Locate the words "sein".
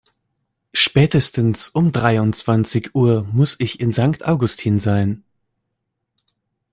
4.79-5.23